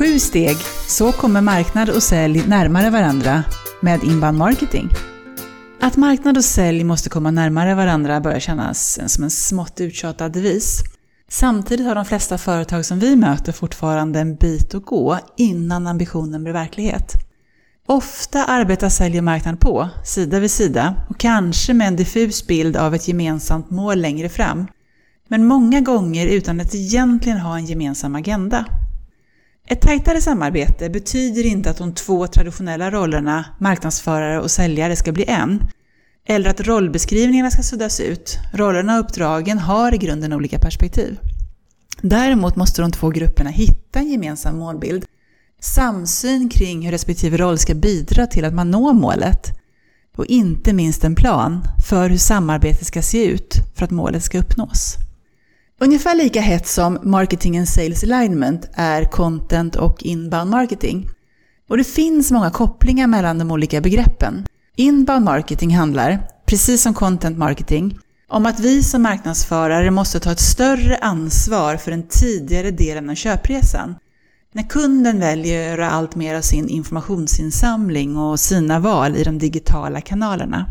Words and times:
sju 0.00 0.18
steg, 0.18 0.56
så 0.88 1.12
kommer 1.12 1.40
marknad 1.40 1.90
och 1.90 2.02
sälj 2.02 2.46
närmare 2.46 2.90
varandra 2.90 3.44
med 3.80 4.04
inbound 4.04 4.38
marketing. 4.38 4.88
Att 5.80 5.96
marknad 5.96 6.36
och 6.36 6.44
sälj 6.44 6.84
måste 6.84 7.08
komma 7.08 7.30
närmare 7.30 7.74
varandra 7.74 8.20
börjar 8.20 8.40
kännas 8.40 8.98
som 9.06 9.24
en 9.24 9.30
smått 9.30 9.80
uttjatad 9.80 10.32
devis. 10.32 10.80
Samtidigt 11.28 11.86
har 11.86 11.94
de 11.94 12.04
flesta 12.04 12.38
företag 12.38 12.84
som 12.84 12.98
vi 12.98 13.16
möter 13.16 13.52
fortfarande 13.52 14.20
en 14.20 14.36
bit 14.36 14.74
att 14.74 14.84
gå 14.84 15.18
innan 15.36 15.86
ambitionen 15.86 16.44
blir 16.44 16.52
verklighet. 16.52 17.12
Ofta 17.86 18.44
arbetar 18.44 18.88
sälj 18.88 19.18
och 19.18 19.24
marknad 19.24 19.60
på, 19.60 19.88
sida 20.04 20.40
vid 20.40 20.50
sida, 20.50 20.94
och 21.10 21.18
kanske 21.18 21.74
med 21.74 21.88
en 21.88 21.96
diffus 21.96 22.46
bild 22.46 22.76
av 22.76 22.94
ett 22.94 23.08
gemensamt 23.08 23.70
mål 23.70 24.00
längre 24.00 24.28
fram. 24.28 24.66
Men 25.28 25.46
många 25.46 25.80
gånger 25.80 26.26
utan 26.26 26.60
att 26.60 26.74
egentligen 26.74 27.38
ha 27.38 27.56
en 27.56 27.66
gemensam 27.66 28.14
agenda. 28.14 28.64
Ett 29.68 29.80
tajtare 29.80 30.20
samarbete 30.20 30.90
betyder 30.90 31.46
inte 31.46 31.70
att 31.70 31.78
de 31.78 31.94
två 31.94 32.26
traditionella 32.26 32.90
rollerna, 32.90 33.44
marknadsförare 33.58 34.40
och 34.40 34.50
säljare, 34.50 34.96
ska 34.96 35.12
bli 35.12 35.24
en. 35.28 35.64
Eller 36.26 36.50
att 36.50 36.60
rollbeskrivningarna 36.60 37.50
ska 37.50 37.62
suddas 37.62 38.00
ut. 38.00 38.38
Rollerna 38.52 38.94
och 38.94 39.04
uppdragen 39.04 39.58
har 39.58 39.94
i 39.94 39.98
grunden 39.98 40.32
olika 40.32 40.58
perspektiv. 40.58 41.18
Däremot 42.02 42.56
måste 42.56 42.82
de 42.82 42.92
två 42.92 43.08
grupperna 43.10 43.50
hitta 43.50 43.98
en 43.98 44.10
gemensam 44.10 44.58
målbild. 44.58 45.04
Samsyn 45.60 46.48
kring 46.48 46.82
hur 46.82 46.92
respektive 46.92 47.36
roll 47.36 47.58
ska 47.58 47.74
bidra 47.74 48.26
till 48.26 48.44
att 48.44 48.54
man 48.54 48.70
når 48.70 48.92
målet. 48.92 49.60
Och 50.16 50.26
inte 50.26 50.72
minst 50.72 51.04
en 51.04 51.14
plan 51.14 51.64
för 51.88 52.10
hur 52.10 52.18
samarbetet 52.18 52.86
ska 52.86 53.02
se 53.02 53.24
ut 53.24 53.54
för 53.74 53.84
att 53.84 53.90
målet 53.90 54.22
ska 54.22 54.38
uppnås. 54.38 54.96
Ungefär 55.82 56.14
lika 56.14 56.40
hett 56.40 56.66
som 56.66 56.98
marketing 57.02 57.58
and 57.58 57.68
sales 57.68 58.04
alignment 58.04 58.68
är 58.72 59.04
content 59.04 59.76
och 59.76 60.02
inbound 60.02 60.50
marketing. 60.50 61.08
Och 61.68 61.76
det 61.76 61.84
finns 61.84 62.30
många 62.30 62.50
kopplingar 62.50 63.06
mellan 63.06 63.38
de 63.38 63.50
olika 63.50 63.80
begreppen. 63.80 64.46
Inbound 64.76 65.24
marketing 65.24 65.76
handlar, 65.76 66.28
precis 66.46 66.82
som 66.82 66.94
content 66.94 67.38
marketing, 67.38 67.98
om 68.28 68.46
att 68.46 68.60
vi 68.60 68.82
som 68.82 69.02
marknadsförare 69.02 69.90
måste 69.90 70.20
ta 70.20 70.32
ett 70.32 70.40
större 70.40 70.96
ansvar 70.96 71.76
för 71.76 71.90
den 71.90 72.08
tidigare 72.08 72.70
delen 72.70 73.10
av 73.10 73.14
köpresan. 73.14 73.94
När 74.52 74.62
kunden 74.62 75.20
väljer 75.20 75.60
att 75.60 75.78
göra 75.78 75.90
allt 75.90 76.14
mer 76.14 76.34
av 76.34 76.42
sin 76.42 76.68
informationsinsamling 76.68 78.16
och 78.16 78.40
sina 78.40 78.78
val 78.78 79.16
i 79.16 79.24
de 79.24 79.38
digitala 79.38 80.00
kanalerna. 80.00 80.66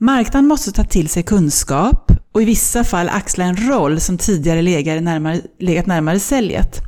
Marknaden 0.00 0.48
måste 0.48 0.72
ta 0.72 0.84
till 0.84 1.08
sig 1.08 1.22
kunskap 1.22 2.15
och 2.36 2.42
i 2.42 2.44
vissa 2.44 2.84
fall 2.84 3.08
axla 3.08 3.44
en 3.44 3.56
roll 3.56 4.00
som 4.00 4.18
tidigare 4.18 4.62
legat 4.62 5.02
närmare, 5.02 5.40
legat 5.58 5.86
närmare 5.86 6.20
säljet. 6.20 6.80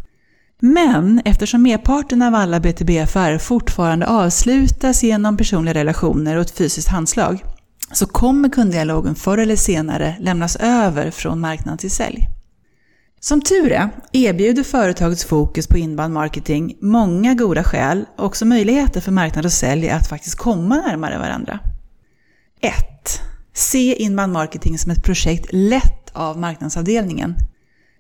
Men 0.61 1.23
eftersom 1.25 1.63
merparten 1.63 2.23
av 2.23 2.35
alla 2.35 2.61
BTB-affärer 2.61 3.39
fortfarande 3.39 4.07
avslutas 4.07 5.03
genom 5.03 5.37
personliga 5.37 5.75
relationer 5.75 6.37
och 6.37 6.43
ett 6.43 6.51
fysiskt 6.51 6.89
handslag 6.89 7.45
så 7.93 8.07
kommer 8.07 8.49
kunddialogen 8.49 9.15
förr 9.15 9.39
eller 9.39 9.57
senare 9.57 10.17
lämnas 10.21 10.57
över 10.57 11.11
från 11.11 11.41
marknad 11.41 11.79
till 11.79 11.91
sälj. 11.91 12.29
Som 13.21 13.41
tur 13.41 13.73
är 13.73 13.91
erbjuder 14.13 14.63
företagets 14.63 15.25
fokus 15.25 15.67
på 15.67 15.79
inbound 15.79 16.15
marketing 16.15 16.77
många 16.81 17.35
goda 17.35 17.65
skäl 17.65 18.05
och 18.17 18.25
också 18.25 18.45
möjligheter 18.45 19.01
för 19.01 19.13
marknad 19.13 19.45
och 19.45 19.53
sälj 19.53 19.91
att 19.91 20.09
faktiskt 20.09 20.37
komma 20.37 20.77
närmare 20.77 21.19
varandra. 21.19 21.59
1. 22.61 23.28
Se 23.59 23.95
inbound 23.95 24.33
marketing 24.33 24.79
som 24.79 24.91
ett 24.91 25.03
projekt 25.03 25.47
lett 25.51 26.11
av 26.13 26.39
marknadsavdelningen. 26.39 27.35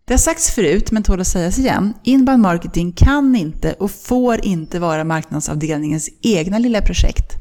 Det 0.05 0.13
har 0.13 0.19
sagts 0.19 0.51
förut, 0.51 0.91
men 0.91 1.03
tål 1.03 1.21
att 1.21 1.27
sägas 1.27 1.59
igen. 1.59 1.95
Inbound 2.05 2.43
marketing 2.43 2.93
kan 2.93 3.37
inte 3.37 3.73
och 3.73 3.91
får 3.91 4.45
inte 4.45 4.79
vara 4.79 5.05
marknadsavdelningens 5.05 6.11
egna 6.23 6.59
lilla 6.59 6.83
projekt. 6.83 7.33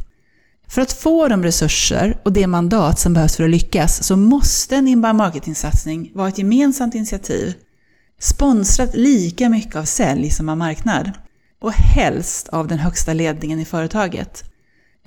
För 0.68 0.82
att 0.82 0.92
få 0.92 1.28
de 1.28 1.44
resurser 1.44 2.22
och 2.24 2.34
det 2.34 2.48
mandat 2.48 3.00
som 3.00 3.14
behövs 3.14 3.36
för 3.36 3.44
att 3.44 3.50
lyckas 3.50 4.04
så 4.04 4.18
måste 4.18 4.76
en 4.76 4.88
inbound 4.88 5.18
marketing-satsning 5.18 6.12
vara 6.14 6.28
ett 6.28 6.38
gemensamt 6.38 6.96
initiativ, 6.96 7.54
sponsrat 8.20 8.96
lika 8.96 9.50
mycket 9.50 9.76
av 9.76 9.84
sälj 9.84 10.30
som 10.30 10.50
av 10.50 10.58
marknad 10.58 11.12
och 11.62 11.72
helst 11.74 12.48
av 12.48 12.68
den 12.68 12.80
högsta 12.80 13.14
ledningen 13.14 13.60
i 13.60 13.66
företaget. 13.66 14.44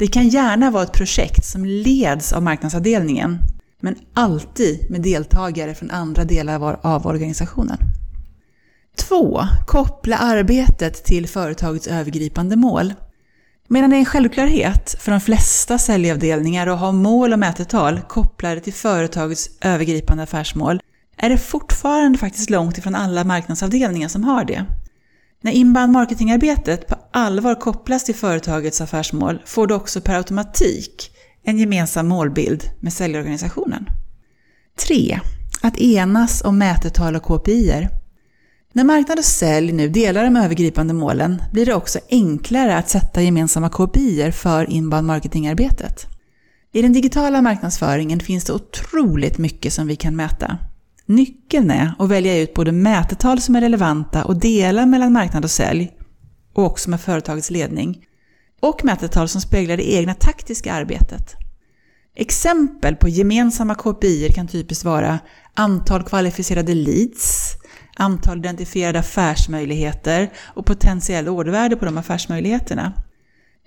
Det 0.01 0.07
kan 0.07 0.29
gärna 0.29 0.71
vara 0.71 0.83
ett 0.83 0.93
projekt 0.93 1.45
som 1.45 1.65
leds 1.65 2.33
av 2.33 2.43
marknadsavdelningen, 2.43 3.39
men 3.81 3.97
alltid 4.15 4.91
med 4.91 5.03
deltagare 5.03 5.75
från 5.75 5.91
andra 5.91 6.25
delar 6.25 6.79
av 6.83 7.07
organisationen. 7.07 7.79
2. 8.97 9.41
Koppla 9.67 10.17
arbetet 10.17 11.05
till 11.05 11.29
företagets 11.29 11.87
övergripande 11.87 12.57
mål. 12.57 12.95
Medan 13.69 13.91
det 13.91 13.97
är 13.97 13.99
en 13.99 14.05
självklarhet 14.05 14.97
för 15.01 15.11
de 15.13 15.21
flesta 15.21 15.79
säljavdelningar 15.79 16.67
att 16.67 16.81
ha 16.81 16.93
mål 16.93 17.33
och 17.33 17.39
mätetal 17.39 18.01
kopplade 18.01 18.61
till 18.61 18.75
företagets 18.75 19.51
övergripande 19.61 20.23
affärsmål, 20.23 20.81
är 21.17 21.29
det 21.29 21.39
fortfarande 21.39 22.19
faktiskt 22.19 22.51
långt 22.51 22.79
ifrån 22.79 22.95
alla 22.95 23.25
marknadsavdelningar 23.25 24.09
som 24.09 24.25
har 24.25 24.45
det. 24.45 24.65
När 25.41 25.53
inbound 25.53 25.93
marketingarbetet 25.93 26.87
på 26.87 26.97
allvar 27.13 27.55
kopplas 27.55 28.05
till 28.05 28.15
företagets 28.15 28.81
affärsmål 28.81 29.43
får 29.47 29.67
du 29.67 29.75
också 29.75 30.01
per 30.01 30.15
automatik 30.15 31.11
en 31.45 31.59
gemensam 31.59 32.09
målbild 32.09 32.65
med 32.81 32.93
säljorganisationen. 32.93 33.87
3. 34.87 35.21
Att 35.63 35.79
enas 35.79 36.45
om 36.45 36.59
mätetal 36.59 37.17
och 37.17 37.23
KPI. 37.23 37.89
När 38.73 38.85
marknad 38.85 39.19
och 39.19 39.25
sälj 39.25 39.73
nu 39.73 39.89
delar 39.89 40.25
de 40.25 40.37
övergripande 40.37 40.95
målen 40.95 41.43
blir 41.53 41.67
det 41.67 41.75
också 41.75 41.99
enklare 42.11 42.77
att 42.77 42.89
sätta 42.89 43.23
gemensamma 43.23 43.69
KPI 43.69 44.33
för 44.33 44.71
inbound 44.71 45.07
marketingarbetet. 45.07 46.07
I 46.73 46.83
den 46.83 46.93
digitala 46.93 47.43
marknadsföringen 47.43 48.21
finns 48.21 48.45
det 48.45 48.53
otroligt 48.53 49.39
mycket 49.39 49.73
som 49.73 49.87
vi 49.87 49.97
kan 49.97 50.17
mäta. 50.17 50.59
Nyckeln 51.07 51.71
är 51.71 51.95
att 51.99 52.09
välja 52.09 52.39
ut 52.39 52.55
både 52.55 52.73
mätetal 52.73 53.41
som 53.41 53.57
är 53.57 53.61
relevanta 53.61 54.25
och 54.25 54.41
dela 54.41 54.87
mellan 54.87 55.13
marknad 55.13 55.45
och 55.45 55.51
sälj, 55.51 55.91
och 56.53 56.65
också 56.65 56.91
med 56.91 57.01
företagets 57.01 57.51
ledning, 57.51 58.07
och 58.61 58.85
mätetal 58.85 59.29
som 59.29 59.41
speglar 59.41 59.77
det 59.77 59.93
egna 59.93 60.15
taktiska 60.15 60.73
arbetet. 60.73 61.37
Exempel 62.15 62.97
på 62.97 63.09
gemensamma 63.09 63.75
KPI 63.75 64.33
kan 64.35 64.49
typiskt 64.49 64.85
vara 64.85 65.19
antal 65.55 66.03
kvalificerade 66.03 66.75
leads, 66.75 67.57
antal 67.97 68.39
identifierade 68.39 68.99
affärsmöjligheter 68.99 70.31
och 70.55 70.67
potentiell 70.67 71.29
ordervärde 71.29 71.77
på 71.77 71.85
de 71.85 71.99
affärsmöjligheterna. 71.99 72.93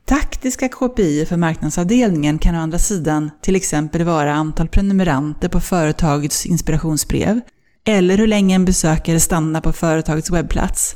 Taktiska 0.05 0.69
KPI 0.69 1.25
för 1.25 1.37
marknadsavdelningen 1.37 2.39
kan 2.39 2.55
å 2.55 2.59
andra 2.59 2.79
sidan 2.79 3.31
till 3.41 3.55
exempel 3.55 4.03
vara 4.03 4.33
antal 4.33 4.67
prenumeranter 4.67 5.49
på 5.49 5.59
företagets 5.59 6.45
inspirationsbrev 6.45 7.41
eller 7.85 8.17
hur 8.17 8.27
länge 8.27 8.55
en 8.55 8.65
besökare 8.65 9.19
stannar 9.19 9.61
på 9.61 9.73
företagets 9.73 10.31
webbplats. 10.31 10.95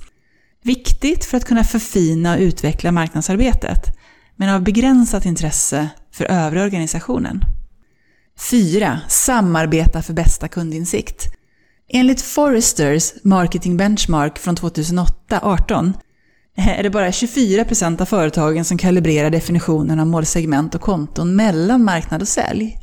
Viktigt 0.68 1.26
för 1.26 1.38
att 1.38 1.46
kunna 1.46 1.64
förfina 1.64 2.34
och 2.34 2.40
utveckla 2.40 2.92
marknadsarbetet, 2.92 3.80
men 4.36 4.50
av 4.50 4.64
begränsat 4.64 5.26
intresse 5.26 5.90
för 6.12 6.26
övriga 6.26 6.64
organisationen. 6.64 7.42
4. 8.52 9.00
Samarbeta 9.08 10.02
för 10.02 10.14
bästa 10.14 10.48
kundinsikt. 10.48 11.26
Enligt 11.90 12.22
Forresters 12.22 13.14
Marketing 13.24 13.78
Benchmark 13.78 14.38
från 14.40 14.56
2008-18 14.56 15.94
eh, 16.58 16.80
är 16.80 16.84
det 16.84 16.90
bara 16.90 17.10
24% 17.10 18.02
av 18.02 18.06
företagen 18.06 18.66
som 18.66 18.78
kalibrerar 18.78 19.30
definitionen 19.30 20.00
av 20.00 20.08
målsegment 20.08 20.76
och 20.76 20.82
konton 20.82 21.36
mellan 21.36 21.84
marknad 21.84 22.22
och 22.22 22.28
sälj. 22.28 22.78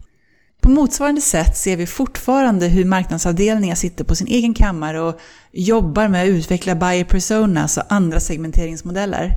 På 0.65 0.71
motsvarande 0.71 1.21
sätt 1.21 1.57
ser 1.57 1.77
vi 1.77 1.87
fortfarande 1.87 2.67
hur 2.67 2.85
marknadsavdelningar 2.85 3.75
sitter 3.75 4.05
på 4.05 4.15
sin 4.15 4.27
egen 4.27 4.55
kammare 4.55 5.01
och 5.01 5.21
jobbar 5.53 6.09
med 6.09 6.23
att 6.23 6.29
utveckla 6.29 6.75
buyer 6.75 7.05
personas 7.05 7.77
och 7.77 7.83
andra 7.89 8.21
segmenteringsmodeller. 8.21 9.33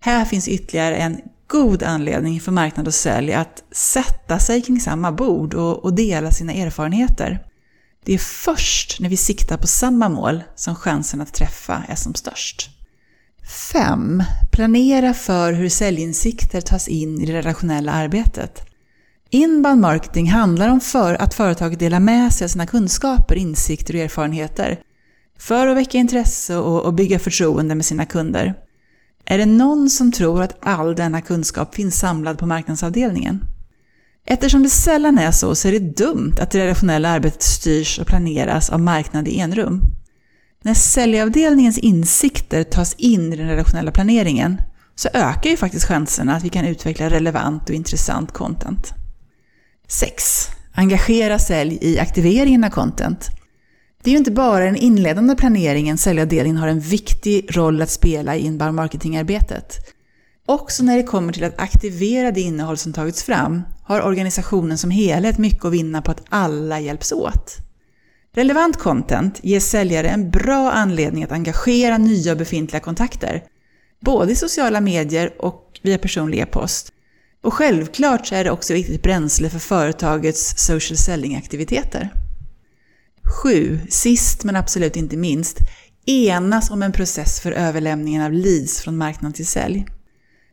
Här 0.00 0.24
finns 0.24 0.48
ytterligare 0.48 0.96
en 0.96 1.20
god 1.46 1.82
anledning 1.82 2.40
för 2.40 2.52
marknad 2.52 2.86
och 2.86 2.94
sälj 2.94 3.32
att 3.32 3.62
sätta 3.72 4.38
sig 4.38 4.62
kring 4.62 4.80
samma 4.80 5.12
bord 5.12 5.54
och, 5.54 5.84
och 5.84 5.94
dela 5.94 6.30
sina 6.30 6.52
erfarenheter. 6.52 7.46
Det 8.04 8.14
är 8.14 8.18
först 8.18 9.00
när 9.00 9.08
vi 9.08 9.16
siktar 9.16 9.56
på 9.56 9.66
samma 9.66 10.08
mål 10.08 10.42
som 10.54 10.74
chansen 10.74 11.20
att 11.20 11.34
träffa 11.34 11.82
är 11.88 11.96
som 11.96 12.14
störst. 12.14 12.70
5. 13.72 14.22
Planera 14.52 15.14
för 15.14 15.52
hur 15.52 15.68
säljinsikter 15.68 16.60
tas 16.60 16.88
in 16.88 17.20
i 17.20 17.26
det 17.26 17.32
relationella 17.32 17.92
arbetet. 17.92 18.71
Inbound 19.34 19.80
marketing 19.80 20.30
handlar 20.30 20.68
om 20.68 20.80
för 20.80 21.22
att 21.22 21.34
företaget 21.34 21.78
delar 21.78 22.00
med 22.00 22.32
sig 22.32 22.44
av 22.44 22.48
sina 22.48 22.66
kunskaper, 22.66 23.34
insikter 23.34 23.94
och 23.94 24.00
erfarenheter 24.00 24.80
för 25.38 25.66
att 25.66 25.76
väcka 25.76 25.98
intresse 25.98 26.56
och, 26.56 26.82
och 26.82 26.94
bygga 26.94 27.18
förtroende 27.18 27.74
med 27.74 27.84
sina 27.84 28.06
kunder. 28.06 28.54
Är 29.24 29.38
det 29.38 29.46
någon 29.46 29.90
som 29.90 30.12
tror 30.12 30.42
att 30.42 30.56
all 30.60 30.94
denna 30.94 31.20
kunskap 31.20 31.74
finns 31.74 31.98
samlad 31.98 32.38
på 32.38 32.46
marknadsavdelningen? 32.46 33.44
Eftersom 34.26 34.62
det 34.62 34.70
sällan 34.70 35.18
är 35.18 35.30
så, 35.30 35.54
så 35.54 35.68
är 35.68 35.72
det 35.72 35.96
dumt 35.96 36.34
att 36.40 36.50
det 36.50 36.58
relationella 36.58 37.08
arbetet 37.08 37.42
styrs 37.42 37.98
och 37.98 38.06
planeras 38.06 38.70
av 38.70 38.80
marknad 38.80 39.28
i 39.28 39.38
enrum. 39.40 39.82
När 40.62 40.74
säljavdelningens 40.74 41.78
insikter 41.78 42.64
tas 42.64 42.94
in 42.94 43.32
i 43.32 43.36
den 43.36 43.48
redaktionella 43.48 43.90
planeringen 43.90 44.62
så 44.94 45.08
ökar 45.14 45.50
ju 45.50 45.56
faktiskt 45.56 45.86
chanserna 45.86 46.36
att 46.36 46.44
vi 46.44 46.48
kan 46.48 46.64
utveckla 46.64 47.10
relevant 47.10 47.68
och 47.68 47.74
intressant 47.74 48.32
content. 48.32 48.94
6. 49.92 50.50
Engagera 50.74 51.38
sälj 51.38 51.78
i 51.80 51.98
aktiveringen 51.98 52.64
av 52.64 52.68
content. 52.68 53.30
Det 54.02 54.10
är 54.10 54.12
ju 54.12 54.18
inte 54.18 54.30
bara 54.30 54.64
den 54.64 54.76
inledande 54.76 55.34
planeringen 55.34 55.98
säljavdelningen 55.98 56.56
har 56.56 56.68
en 56.68 56.80
viktig 56.80 57.56
roll 57.56 57.82
att 57.82 57.90
spela 57.90 58.36
i 58.36 58.40
inbound 58.40 58.74
marketingarbetet. 58.74 59.76
Också 60.46 60.82
när 60.82 60.96
det 60.96 61.02
kommer 61.02 61.32
till 61.32 61.44
att 61.44 61.60
aktivera 61.60 62.30
det 62.30 62.40
innehåll 62.40 62.76
som 62.76 62.92
tagits 62.92 63.22
fram 63.22 63.62
har 63.82 64.02
organisationen 64.02 64.78
som 64.78 64.90
helhet 64.90 65.38
mycket 65.38 65.64
att 65.64 65.72
vinna 65.72 66.02
på 66.02 66.10
att 66.10 66.24
alla 66.28 66.80
hjälps 66.80 67.12
åt. 67.12 67.56
Relevant 68.34 68.76
content 68.76 69.40
ger 69.42 69.60
säljare 69.60 70.08
en 70.08 70.30
bra 70.30 70.72
anledning 70.72 71.24
att 71.24 71.32
engagera 71.32 71.98
nya 71.98 72.32
och 72.32 72.38
befintliga 72.38 72.80
kontakter, 72.80 73.42
både 74.00 74.32
i 74.32 74.36
sociala 74.36 74.80
medier 74.80 75.32
och 75.38 75.80
via 75.82 75.98
personlig 75.98 76.38
e-post. 76.38 76.92
Och 77.42 77.54
självklart 77.54 78.26
så 78.26 78.34
är 78.34 78.44
det 78.44 78.50
också 78.50 78.74
viktigt 78.74 79.02
bränsle 79.02 79.50
för 79.50 79.58
företagets 79.58 80.54
social 80.56 80.96
selling-aktiviteter. 80.96 82.08
7. 83.42 83.80
Sist 83.88 84.44
men 84.44 84.56
absolut 84.56 84.96
inte 84.96 85.16
minst, 85.16 85.58
enas 86.06 86.70
om 86.70 86.82
en 86.82 86.92
process 86.92 87.40
för 87.40 87.52
överlämningen 87.52 88.22
av 88.22 88.32
leads 88.32 88.80
från 88.80 88.96
marknad 88.96 89.34
till 89.34 89.46
sälj. 89.46 89.86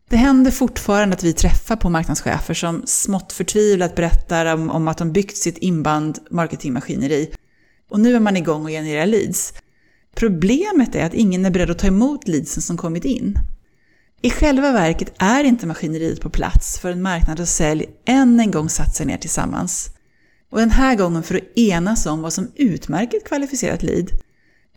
Det 0.09 0.17
händer 0.17 0.51
fortfarande 0.51 1.15
att 1.15 1.23
vi 1.23 1.33
träffar 1.33 1.75
på 1.75 1.89
marknadschefer 1.89 2.53
som 2.53 2.83
smått 2.85 3.33
förtvivlat 3.33 3.95
berättar 3.95 4.45
om, 4.45 4.69
om 4.69 4.87
att 4.87 4.97
de 4.97 5.11
byggt 5.11 5.37
sitt 5.37 5.57
inband 5.57 6.19
marketingmaskineri 6.31 7.31
och 7.89 7.99
nu 7.99 8.15
är 8.15 8.19
man 8.19 8.37
igång 8.37 8.63
och 8.63 8.69
genererar 8.69 9.05
leads. 9.05 9.53
Problemet 10.15 10.95
är 10.95 11.05
att 11.05 11.13
ingen 11.13 11.45
är 11.45 11.49
beredd 11.49 11.69
att 11.69 11.79
ta 11.79 11.87
emot 11.87 12.27
leadsen 12.27 12.63
som 12.63 12.77
kommit 12.77 13.05
in. 13.05 13.35
I 14.21 14.29
själva 14.29 14.71
verket 14.71 15.13
är 15.17 15.43
inte 15.43 15.67
maskineriet 15.67 16.21
på 16.21 16.29
plats 16.29 16.79
förrän 16.79 17.01
marknad 17.01 17.39
och 17.39 17.47
sälj 17.47 17.85
än 18.05 18.39
en 18.39 18.51
gång 18.51 18.69
satt 18.69 18.95
sig 18.95 19.05
ner 19.05 19.17
tillsammans. 19.17 19.89
Och 20.51 20.59
den 20.59 20.71
här 20.71 20.95
gången 20.95 21.23
för 21.23 21.35
att 21.35 21.57
enas 21.57 22.05
om 22.05 22.21
vad 22.21 22.33
som 22.33 22.51
utmärker 22.55 23.17
ett 23.17 23.27
kvalificerat 23.27 23.83
lead, 23.83 24.09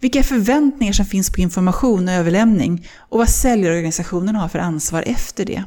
vilka 0.00 0.22
förväntningar 0.22 0.92
som 0.92 1.06
finns 1.06 1.30
på 1.30 1.40
information 1.40 2.08
och 2.08 2.14
överlämning 2.14 2.86
och 2.98 3.18
vad 3.18 3.28
säljorganisationen 3.28 4.36
har 4.36 4.48
för 4.48 4.58
ansvar 4.58 5.04
efter 5.06 5.44
det. 5.44 5.64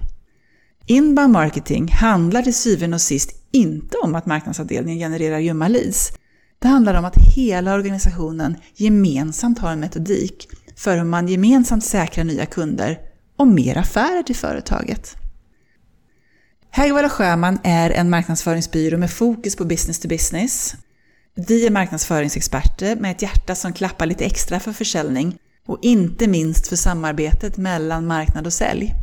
Inbound 0.85 1.33
marketing 1.33 1.91
handlar 1.91 2.41
till 2.41 2.53
syvende 2.53 2.95
och 2.95 3.01
sist 3.01 3.31
inte 3.51 3.97
om 3.97 4.15
att 4.15 4.25
marknadsavdelningen 4.25 4.99
genererar 4.99 5.39
ljumma 5.39 5.67
leads. 5.67 6.11
Det 6.59 6.67
handlar 6.67 6.93
om 6.93 7.05
att 7.05 7.17
hela 7.35 7.73
organisationen 7.73 8.57
gemensamt 8.75 9.59
har 9.59 9.71
en 9.71 9.79
metodik 9.79 10.47
för 10.75 10.97
hur 10.97 11.03
man 11.03 11.27
gemensamt 11.27 11.83
säkrar 11.83 12.23
nya 12.23 12.45
kunder 12.45 12.99
och 13.37 13.47
mer 13.47 13.77
affärer 13.77 14.23
till 14.23 14.35
företaget. 14.35 15.15
Hägervall 16.69 17.09
Sjöman 17.09 17.59
är 17.63 17.89
en 17.89 18.09
marknadsföringsbyrå 18.09 18.97
med 18.97 19.11
fokus 19.11 19.55
på 19.55 19.65
business 19.65 19.99
to 19.99 20.07
business. 20.07 20.75
Vi 21.35 21.65
är 21.65 21.71
marknadsföringsexperter 21.71 22.95
med 22.95 23.11
ett 23.11 23.21
hjärta 23.21 23.55
som 23.55 23.73
klappar 23.73 24.05
lite 24.05 24.25
extra 24.25 24.59
för 24.59 24.73
försäljning 24.73 25.37
och 25.67 25.79
inte 25.81 26.27
minst 26.27 26.67
för 26.67 26.75
samarbetet 26.75 27.57
mellan 27.57 28.07
marknad 28.07 28.45
och 28.45 28.53
sälj. 28.53 28.93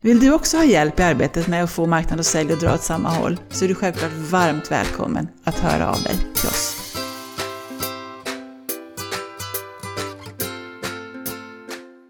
Vill 0.00 0.20
du 0.20 0.32
också 0.32 0.56
ha 0.56 0.64
hjälp 0.64 1.00
i 1.00 1.02
arbetet 1.02 1.48
med 1.48 1.64
att 1.64 1.70
få 1.70 1.86
marknad 1.86 2.18
och 2.18 2.26
sälj 2.26 2.52
att 2.52 2.60
dra 2.60 2.74
åt 2.74 2.82
samma 2.82 3.08
håll 3.08 3.40
så 3.50 3.64
är 3.64 3.68
du 3.68 3.74
självklart 3.74 4.12
varmt 4.12 4.70
välkommen 4.70 5.28
att 5.44 5.58
höra 5.58 5.90
av 5.90 6.02
dig 6.02 6.16
till 6.34 6.48
oss. 6.48 6.81